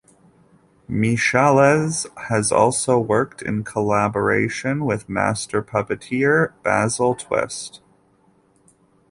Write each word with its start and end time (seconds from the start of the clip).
Michahelles 0.89 2.07
has 2.29 2.51
also 2.51 2.97
worked 2.97 3.43
in 3.43 3.63
collaboration 3.63 4.83
with 4.83 5.07
master 5.07 5.61
puppeteer 5.61 6.53
Basil 6.63 7.13
Twist. 7.13 7.81